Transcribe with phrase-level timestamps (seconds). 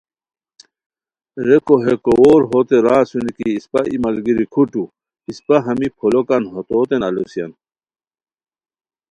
[1.47, 4.83] ریکو ہے کوؤر ہوتے را اسونی کی اسپہ ای ملگیری کھوٹو،
[5.29, 7.51] اسپہ ہمی پھولوکان ہتوتین الوسیان